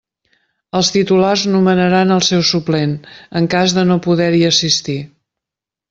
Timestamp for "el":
2.17-2.25